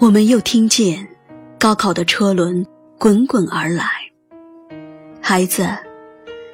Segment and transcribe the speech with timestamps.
[0.00, 1.06] 我们又听见
[1.58, 2.66] 高考的车轮
[2.98, 3.86] 滚滚而来。
[5.22, 5.66] 孩子，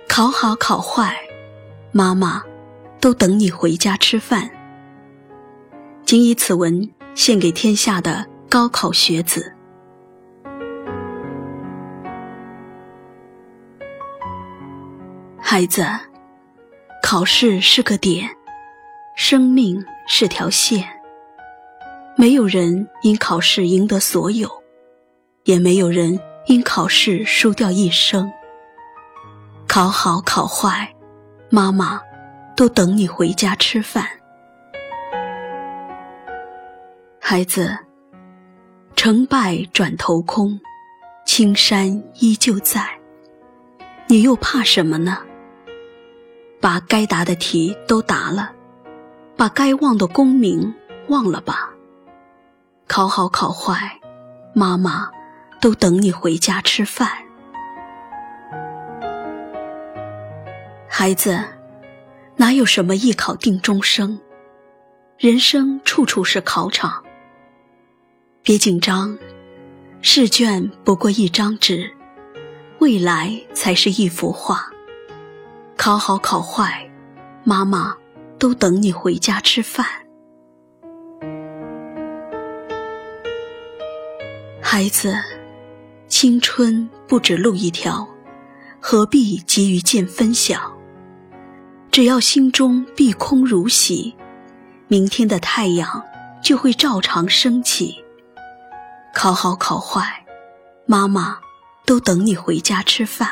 [0.09, 1.17] 考好考坏，
[1.91, 2.43] 妈妈
[3.01, 4.49] 都等你回家吃饭。
[6.05, 9.53] 谨以此文献给天下的高考学子。
[15.41, 15.85] 孩子，
[17.03, 18.29] 考试是个点，
[19.17, 21.00] 生命是条线。
[22.17, 24.51] 没有人因考试赢得所有，
[25.45, 28.31] 也没有人因考试输掉一生。
[29.67, 30.95] 考好考坏，
[31.49, 32.01] 妈妈
[32.57, 34.07] 都等你回家吃饭。
[37.21, 37.79] 孩子，
[38.97, 40.61] 成败转头空，
[41.25, 42.85] 青山依旧在。
[44.09, 45.19] 你又怕什么呢？
[46.61, 48.51] 把该答的题都答了，
[49.37, 50.75] 把该忘的功名
[51.09, 51.70] 忘了吧。
[52.91, 54.01] 考好考坏，
[54.53, 55.09] 妈妈
[55.61, 57.09] 都等你回家吃饭。
[60.89, 61.41] 孩子，
[62.35, 64.19] 哪有什么一考定终生？
[65.19, 67.01] 人生处处是考场。
[68.43, 69.17] 别紧张，
[70.03, 71.89] 试卷不过一张纸，
[72.81, 74.69] 未来才是一幅画。
[75.77, 76.91] 考好考坏，
[77.45, 77.97] 妈妈
[78.37, 79.87] 都等你回家吃饭。
[84.73, 85.13] 孩子，
[86.07, 88.07] 青春不止路一条，
[88.79, 90.73] 何必急于见分晓？
[91.91, 94.15] 只要心中碧空如洗，
[94.87, 96.01] 明天的太阳
[96.41, 97.97] 就会照常升起。
[99.13, 100.25] 考好考坏，
[100.87, 101.41] 妈妈
[101.85, 103.29] 都等你回家吃饭。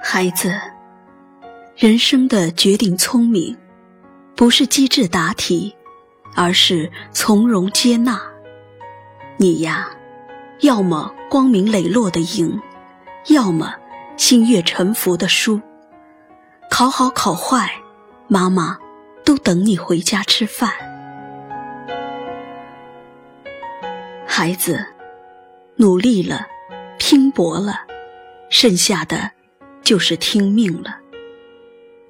[0.00, 0.54] 孩子，
[1.74, 3.56] 人生的绝顶聪明，
[4.40, 5.76] 不是机智答题，
[6.34, 8.18] 而是从容接纳。
[9.36, 9.90] 你呀，
[10.60, 12.58] 要么光明磊落的赢，
[13.26, 13.74] 要么
[14.16, 15.60] 心悦诚服的输。
[16.70, 17.70] 考好考坏，
[18.28, 18.78] 妈妈
[19.26, 20.72] 都等你回家吃饭。
[24.26, 24.82] 孩子，
[25.76, 26.46] 努力了，
[26.98, 27.80] 拼搏了，
[28.48, 29.32] 剩下的。
[29.82, 30.96] 就是听命了，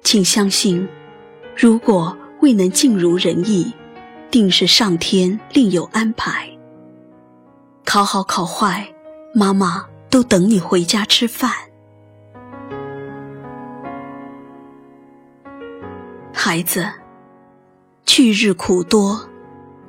[0.01, 0.87] 请相信，
[1.55, 3.71] 如果未能尽如人意，
[4.29, 6.49] 定是上天另有安排。
[7.85, 8.87] 考好考坏，
[9.33, 11.51] 妈妈都等你回家吃饭。
[16.33, 16.87] 孩子，
[18.05, 19.29] 去日苦多，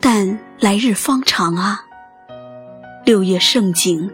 [0.01, 1.85] 但来日方长啊。
[3.05, 4.11] 六月盛景，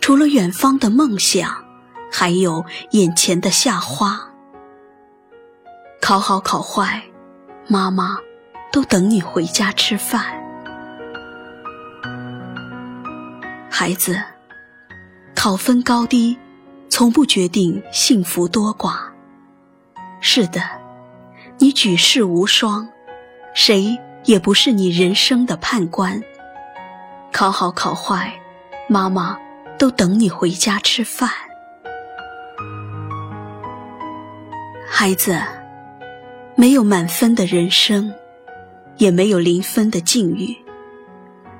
[0.00, 1.62] 除了远方的梦想。
[2.14, 4.20] 还有眼前的夏花，
[5.98, 7.02] 考好考坏，
[7.68, 8.18] 妈妈
[8.72, 10.24] 都等你回家吃饭。
[13.70, 14.20] 孩子，
[15.34, 16.36] 考分高低，
[16.88, 18.96] 从不决定幸福多寡。
[20.20, 20.60] 是的，
[21.58, 22.88] 你举世无双，
[23.54, 26.22] 谁也不是你人生的判官。
[27.32, 28.32] 考好考坏，
[28.88, 29.38] 妈妈
[29.78, 31.30] 都等你回家吃饭。
[34.86, 35.40] 孩子，
[36.62, 38.14] 没有满分的人生，
[38.96, 40.56] 也没有零分的境遇，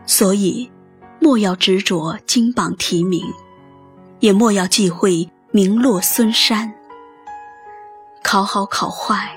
[0.06, 0.70] 所以
[1.18, 3.20] 莫要执着金榜题名，
[4.20, 6.72] 也莫要忌讳名落孙山。
[8.22, 9.28] 考好考坏，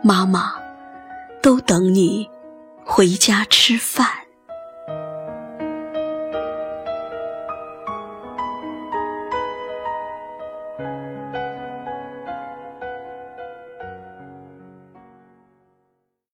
[0.00, 0.54] 妈妈
[1.42, 2.30] 都等你
[2.84, 4.06] 回家吃饭。